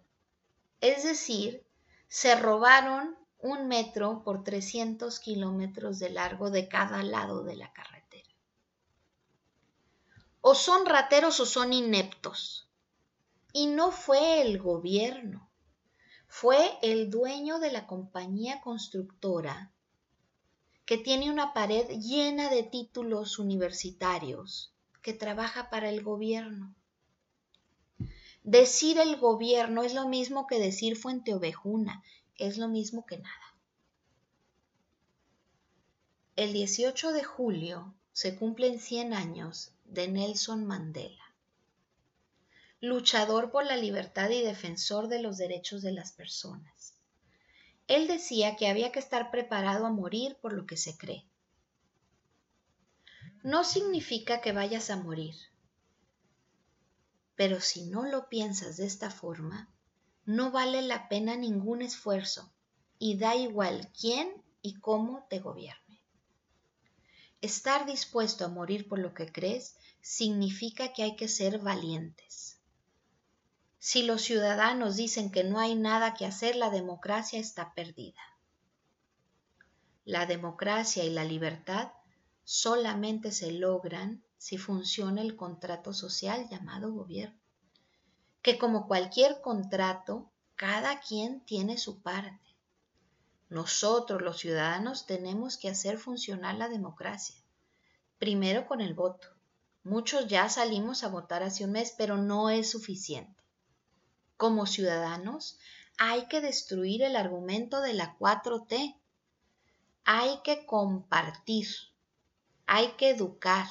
Es 0.81 1.03
decir, 1.05 1.65
se 2.10 2.36
robaron 2.36 3.15
un 3.39 3.69
metro 3.69 4.21
por 4.25 4.43
300 4.43 5.17
kilómetros 5.21 5.98
de 6.00 6.10
largo 6.10 6.50
de 6.50 6.67
cada 6.67 7.03
lado 7.03 7.43
de 7.43 7.55
la 7.55 7.71
carretera. 7.71 8.36
O 10.41 10.55
son 10.55 10.86
rateros 10.86 11.39
o 11.39 11.45
son 11.45 11.71
ineptos. 11.71 12.67
Y 13.53 13.67
no 13.67 13.91
fue 13.91 14.41
el 14.41 14.60
gobierno, 14.60 15.50
fue 16.27 16.77
el 16.81 17.10
dueño 17.10 17.60
de 17.60 17.71
la 17.71 17.88
compañía 17.88 18.60
constructora 18.60 19.71
que 20.86 20.98
tiene 20.98 21.31
una 21.31 21.53
pared 21.53 21.88
llena 22.00 22.50
de 22.50 22.63
títulos 22.63 23.39
universitarios 23.39 24.70
que 25.01 25.13
trabaja 25.13 25.70
para 25.70 25.89
el 25.89 26.03
gobierno. 26.03 26.75
Decir 28.43 28.97
el 28.99 29.17
gobierno 29.17 29.84
es 29.84 29.93
lo 29.93 30.08
mismo 30.08 30.47
que 30.47 30.60
decir 30.60 30.95
fuente 30.95 31.34
ovejuna, 31.34 32.04
es 32.38 32.58
lo 32.58 32.67
mismo 32.67 33.06
que 33.06 33.17
nada. 33.17 33.56
El 36.36 36.54
18 36.54 37.12
de 37.12 37.23
julio 37.23 37.93
se 38.13 38.36
cumplen 38.36 38.80
100 38.80 39.13
años 39.13 39.73
de 39.86 40.08
Nelson 40.08 40.65
Mandela, 40.65 41.36
luchador 42.80 43.52
por 43.52 43.65
la 43.65 43.75
libertad 43.75 44.30
y 44.30 44.41
defensor 44.41 45.08
de 45.08 45.21
los 45.21 45.38
derechos 45.38 45.82
de 45.82 45.91
las 45.91 46.12
personas. 46.13 46.95
Él 47.88 48.08
decía 48.08 48.56
que 48.56 48.67
había 48.67 48.91
que 48.91 48.99
estar 48.99 49.30
preparado 49.30 49.86
a 49.86 49.91
morir 49.91 50.38
por 50.41 50.54
lo 50.54 50.65
que 50.65 50.78
se 50.78 50.97
cree 50.97 51.25
no 53.43 53.63
significa 53.63 54.41
que 54.41 54.51
vayas 54.51 54.89
a 54.89 54.97
morir. 54.97 55.36
Pero 57.36 57.60
si 57.60 57.86
no 57.86 58.04
lo 58.04 58.30
piensas 58.30 58.77
de 58.77 58.86
esta 58.86 59.10
forma, 59.10 59.69
no 60.25 60.51
vale 60.51 60.82
la 60.82 61.10
pena 61.10 61.36
ningún 61.36 61.82
esfuerzo 61.82 62.51
y 62.99 63.17
da 63.17 63.36
igual 63.36 63.89
quién 63.99 64.32
y 64.62 64.75
cómo 64.75 65.25
te 65.30 65.39
gobierne. 65.39 65.99
Estar 67.41 67.88
dispuesto 67.88 68.45
a 68.45 68.49
morir 68.49 68.88
por 68.88 68.99
lo 68.99 69.15
que 69.15 69.32
crees 69.32 69.75
significa 70.01 70.93
que 70.93 71.01
hay 71.01 71.15
que 71.15 71.27
ser 71.27 71.58
valientes. 71.58 72.60
Si 73.80 74.04
los 74.04 74.21
ciudadanos 74.21 74.95
dicen 74.95 75.32
que 75.32 75.43
no 75.43 75.58
hay 75.58 75.73
nada 75.73 76.13
que 76.13 76.27
hacer, 76.27 76.56
la 76.56 76.69
democracia 76.69 77.39
está 77.39 77.73
perdida. 77.73 78.21
La 80.06 80.27
democracia 80.27 81.04
y 81.04 81.10
la 81.10 81.23
libertad 81.23 81.91
solamente 82.43 83.32
se 83.32 83.51
logran 83.51 84.23
si 84.38 84.58
funciona 84.58 85.21
el 85.21 85.36
contrato 85.36 85.93
social 85.93 86.47
llamado 86.49 86.91
gobierno, 86.91 87.39
que 88.41 88.58
como 88.58 88.88
cualquier 88.88 89.41
contrato, 89.41 90.32
cada 90.56 90.99
quien 90.99 91.41
tiene 91.41 91.77
su 91.77 92.01
parte. 92.01 92.56
Nosotros 93.49 94.21
los 94.21 94.39
ciudadanos 94.39 95.06
tenemos 95.06 95.58
que 95.58 95.69
hacer 95.69 95.97
funcionar 95.97 96.56
la 96.56 96.69
democracia, 96.69 97.36
primero 98.17 98.65
con 98.65 98.82
el 98.82 98.93
voto. 98.93 99.27
Muchos 99.84 100.27
ya 100.27 100.47
salimos 100.49 101.04
a 101.04 101.10
votar 101.10 101.43
hace 101.43 101.65
un 101.65 101.71
mes, 101.71 101.93
pero 101.97 102.17
no 102.17 102.49
es 102.49 102.71
suficiente. 102.71 103.43
Como 104.38 104.65
ciudadanos, 104.65 105.60
hay 105.97 106.27
que 106.27 106.41
destruir 106.41 107.04
el 107.04 107.15
argumento 107.15 107.82
de 107.82 107.93
la 107.93 108.17
4T. 108.17 108.99
Hay 110.04 110.39
que 110.43 110.65
compartir 110.65 111.67
hay 112.65 112.93
que 112.93 113.10
educar, 113.10 113.67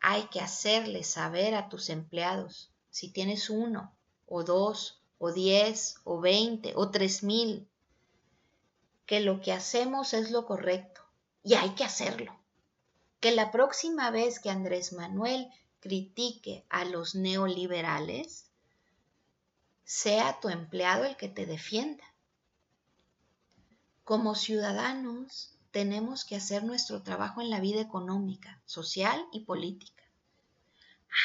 hay 0.00 0.24
que 0.24 0.40
hacerle 0.40 1.04
saber 1.04 1.54
a 1.54 1.68
tus 1.68 1.88
empleados, 1.88 2.70
si 2.90 3.08
tienes 3.08 3.50
uno, 3.50 3.94
o 4.26 4.44
dos, 4.44 5.00
o 5.18 5.32
diez, 5.32 5.96
o 6.04 6.20
veinte, 6.20 6.72
o 6.74 6.90
tres 6.90 7.22
mil, 7.22 7.68
que 9.06 9.20
lo 9.20 9.40
que 9.40 9.52
hacemos 9.52 10.14
es 10.14 10.30
lo 10.30 10.46
correcto 10.46 11.02
y 11.42 11.54
hay 11.54 11.70
que 11.70 11.84
hacerlo. 11.84 12.36
Que 13.20 13.32
la 13.32 13.50
próxima 13.50 14.10
vez 14.10 14.40
que 14.40 14.50
Andrés 14.50 14.92
Manuel 14.92 15.48
critique 15.80 16.64
a 16.68 16.84
los 16.84 17.14
neoliberales, 17.14 18.46
sea 19.84 20.40
tu 20.40 20.48
empleado 20.48 21.04
el 21.04 21.16
que 21.16 21.28
te 21.28 21.44
defienda. 21.44 22.04
Como 24.04 24.34
ciudadanos, 24.34 25.58
tenemos 25.72 26.26
que 26.26 26.36
hacer 26.36 26.64
nuestro 26.64 27.02
trabajo 27.02 27.40
en 27.40 27.50
la 27.50 27.58
vida 27.58 27.80
económica, 27.80 28.60
social 28.66 29.26
y 29.32 29.40
política. 29.40 30.04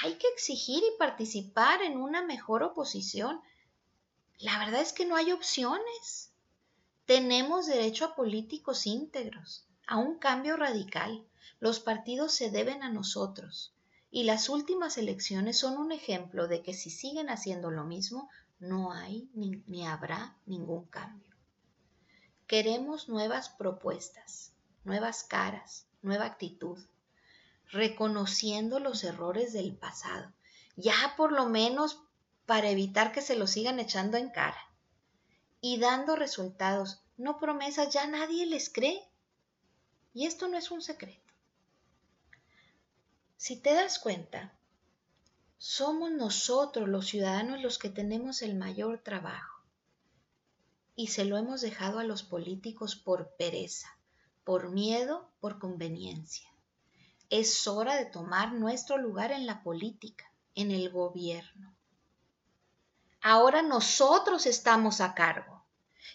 Hay 0.03 0.15
que 0.15 0.27
exigir 0.29 0.81
y 0.83 0.97
participar 0.97 1.81
en 1.81 1.97
una 1.97 2.23
mejor 2.23 2.63
oposición. 2.63 3.41
La 4.39 4.57
verdad 4.59 4.81
es 4.81 4.93
que 4.93 5.05
no 5.05 5.15
hay 5.15 5.31
opciones. 5.31 6.31
Tenemos 7.05 7.67
derecho 7.67 8.05
a 8.05 8.15
políticos 8.15 8.87
íntegros, 8.87 9.65
a 9.85 9.97
un 9.97 10.17
cambio 10.17 10.55
radical. 10.55 11.25
Los 11.59 11.79
partidos 11.79 12.33
se 12.33 12.49
deben 12.49 12.83
a 12.83 12.89
nosotros. 12.89 13.73
Y 14.11 14.23
las 14.23 14.47
últimas 14.47 14.97
elecciones 14.97 15.59
son 15.59 15.77
un 15.77 15.91
ejemplo 15.91 16.47
de 16.47 16.61
que 16.61 16.73
si 16.73 16.89
siguen 16.89 17.29
haciendo 17.29 17.69
lo 17.69 17.83
mismo, 17.83 18.29
no 18.59 18.93
hay 18.93 19.29
ni, 19.33 19.61
ni 19.67 19.85
habrá 19.85 20.37
ningún 20.45 20.85
cambio. 20.85 21.26
Queremos 22.47 23.09
nuevas 23.09 23.49
propuestas, 23.49 24.53
nuevas 24.85 25.25
caras, 25.25 25.85
nueva 26.01 26.23
actitud, 26.23 26.79
reconociendo 27.71 28.79
los 28.79 29.03
errores 29.03 29.51
del 29.51 29.75
pasado, 29.75 30.31
ya 30.77 31.13
por 31.17 31.33
lo 31.33 31.49
menos 31.49 31.99
para 32.45 32.69
evitar 32.69 33.11
que 33.11 33.21
se 33.21 33.35
los 33.35 33.51
sigan 33.51 33.81
echando 33.81 34.15
en 34.15 34.29
cara, 34.29 34.61
y 35.59 35.77
dando 35.77 36.15
resultados, 36.15 37.03
no 37.17 37.37
promesas, 37.37 37.93
ya 37.93 38.07
nadie 38.07 38.45
les 38.45 38.69
cree. 38.69 39.05
Y 40.13 40.25
esto 40.25 40.47
no 40.47 40.57
es 40.57 40.71
un 40.71 40.81
secreto. 40.81 41.33
Si 43.35 43.57
te 43.57 43.73
das 43.73 43.99
cuenta, 43.99 44.57
somos 45.57 46.11
nosotros 46.11 46.87
los 46.87 47.07
ciudadanos 47.07 47.61
los 47.61 47.77
que 47.77 47.89
tenemos 47.89 48.41
el 48.41 48.55
mayor 48.55 48.99
trabajo 48.99 49.56
y 50.99 51.07
se 51.07 51.25
lo 51.25 51.37
hemos 51.37 51.61
dejado 51.61 51.99
a 51.99 52.03
los 52.03 52.23
políticos 52.23 52.95
por 52.95 53.35
pereza, 53.37 53.87
por 54.43 54.71
miedo, 54.71 55.29
por 55.39 55.59
conveniencia. 55.59 56.49
Es 57.29 57.67
hora 57.67 57.95
de 57.97 58.05
tomar 58.05 58.53
nuestro 58.53 58.97
lugar 58.97 59.31
en 59.31 59.45
la 59.45 59.61
política, 59.61 60.25
en 60.55 60.71
el 60.71 60.89
gobierno. 60.89 61.71
Ahora 63.21 63.61
nosotros 63.61 64.47
estamos 64.47 64.99
a 64.99 65.13
cargo 65.13 65.63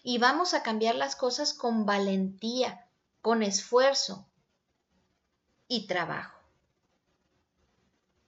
y 0.02 0.18
vamos 0.18 0.52
a 0.52 0.64
cambiar 0.64 0.96
las 0.96 1.14
cosas 1.14 1.54
con 1.54 1.86
valentía, 1.86 2.88
con 3.20 3.44
esfuerzo 3.44 4.26
y 5.68 5.86
trabajo. 5.86 6.40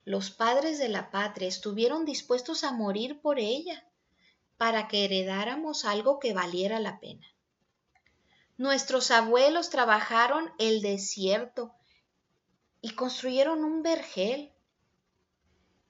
Los 0.05 0.31
padres 0.31 0.79
de 0.79 0.88
la 0.88 1.11
patria 1.11 1.49
estuvieron 1.49 2.05
dispuestos 2.05 2.62
a 2.62 2.71
morir 2.71 3.21
por 3.21 3.40
ella 3.40 3.85
para 4.57 4.88
que 4.88 5.05
heredáramos 5.05 5.85
algo 5.85 6.19
que 6.19 6.33
valiera 6.33 6.79
la 6.81 7.01
pena. 7.01 7.27
Nuestros 8.57 9.11
abuelos 9.11 9.71
trabajaron 9.71 10.53
el 10.59 10.81
desierto 10.81 11.75
y 12.81 12.90
construyeron 12.90 13.64
un 13.64 13.83
vergel 13.83 14.53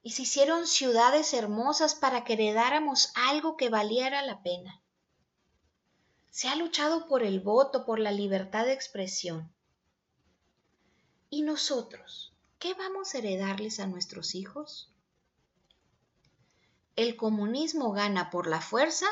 y 0.01 0.11
se 0.11 0.23
hicieron 0.23 0.67
ciudades 0.67 1.33
hermosas 1.33 1.95
para 1.95 2.23
que 2.23 2.33
heredáramos 2.33 3.11
algo 3.15 3.57
que 3.57 3.69
valiera 3.69 4.21
la 4.21 4.41
pena. 4.43 4.81
Se 6.29 6.47
ha 6.47 6.55
luchado 6.55 7.07
por 7.07 7.23
el 7.23 7.39
voto, 7.39 7.85
por 7.85 7.99
la 7.99 8.11
libertad 8.11 8.65
de 8.65 8.73
expresión. 8.73 9.51
¿Y 11.29 11.41
nosotros? 11.41 12.33
¿Qué 12.59 12.73
vamos 12.73 13.13
a 13.13 13.17
heredarles 13.17 13.79
a 13.79 13.87
nuestros 13.87 14.35
hijos? 14.35 14.94
¿El 16.95 17.17
comunismo 17.17 17.91
gana 17.91 18.29
por 18.29 18.47
la 18.47 18.61
fuerza 18.61 19.07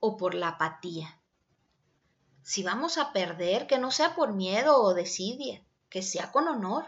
o 0.00 0.16
por 0.16 0.34
la 0.34 0.48
apatía? 0.48 1.20
Si 2.42 2.64
vamos 2.64 2.98
a 2.98 3.12
perder, 3.12 3.68
que 3.68 3.78
no 3.78 3.92
sea 3.92 4.16
por 4.16 4.32
miedo 4.32 4.82
o 4.82 4.92
desidia, 4.92 5.64
que 5.88 6.02
sea 6.02 6.32
con 6.32 6.48
honor. 6.48 6.86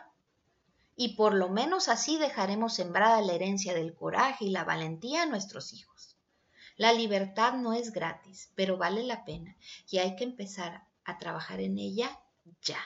Y 0.96 1.14
por 1.14 1.34
lo 1.34 1.50
menos 1.50 1.88
así 1.88 2.18
dejaremos 2.18 2.74
sembrada 2.74 3.20
la 3.22 3.34
herencia 3.34 3.74
del 3.74 3.94
coraje 3.94 4.46
y 4.46 4.50
la 4.50 4.64
valentía 4.64 5.22
a 5.22 5.26
nuestros 5.26 5.72
hijos. 5.72 6.16
La 6.76 6.92
libertad 6.92 7.52
no 7.52 7.72
es 7.72 7.92
gratis, 7.92 8.50
pero 8.56 8.76
vale 8.76 9.04
la 9.04 9.24
pena 9.24 9.56
y 9.88 9.98
hay 9.98 10.16
que 10.16 10.24
empezar 10.24 10.84
a 11.04 11.18
trabajar 11.18 11.60
en 11.60 11.78
ella 11.78 12.20
ya. 12.62 12.80